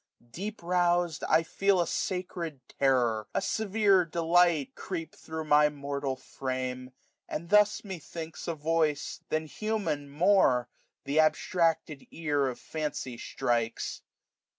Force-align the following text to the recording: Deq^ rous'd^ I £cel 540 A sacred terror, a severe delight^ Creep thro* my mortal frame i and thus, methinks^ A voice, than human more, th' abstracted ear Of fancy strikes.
Deq^ 0.31 0.55
rous'd^ 0.55 1.21
I 1.29 1.43
£cel 1.43 1.77
540 1.77 1.83
A 1.83 1.85
sacred 1.85 2.61
terror, 2.79 3.27
a 3.35 3.39
severe 3.39 4.03
delight^ 4.03 4.73
Creep 4.73 5.13
thro* 5.15 5.43
my 5.43 5.69
mortal 5.69 6.15
frame 6.15 6.89
i 7.29 7.35
and 7.35 7.51
thus, 7.51 7.81
methinks^ 7.81 8.47
A 8.47 8.55
voice, 8.55 9.21
than 9.29 9.45
human 9.45 10.09
more, 10.09 10.67
th' 11.05 11.19
abstracted 11.19 12.07
ear 12.09 12.47
Of 12.47 12.57
fancy 12.59 13.15
strikes. 13.15 14.01